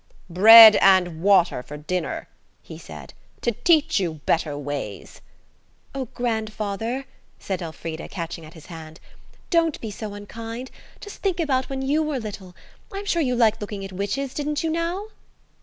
"Bread 0.31 0.77
and 0.77 1.21
water 1.21 1.61
for 1.61 1.77
dinner," 1.77 2.27
he 2.63 2.79
said, 2.79 3.13
"to 3.41 3.51
teach 3.51 3.99
you 3.99 4.15
better 4.25 4.57
ways." 4.57 5.21
"Oh, 5.93 6.05
grandfather," 6.05 7.05
said 7.37 7.61
Elfrida, 7.61 8.07
catching 8.07 8.43
at 8.43 8.55
his 8.55 8.65
hand, 8.65 8.99
"don't 9.51 9.79
be 9.79 9.91
so 9.91 10.15
unkind! 10.15 10.71
Just 11.01 11.17
think 11.21 11.39
about 11.39 11.69
when 11.69 11.83
you 11.83 12.01
were 12.01 12.17
little. 12.17 12.55
I'm 12.91 13.05
sure 13.05 13.21
you 13.21 13.35
liked 13.35 13.61
looking 13.61 13.85
at 13.85 13.91
witches, 13.91 14.33
didn't 14.33 14.63
you, 14.63 14.71
now?" 14.71 15.09